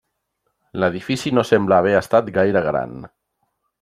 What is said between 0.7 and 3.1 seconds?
L'edifici no sembla haver estat gaire gran.